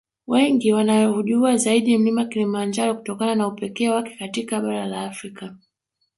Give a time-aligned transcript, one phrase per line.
[0.27, 5.55] Wengi wanaUjua zaidi Mlima Kilimanjaro kutokana na upekee wake katika bara la Afrika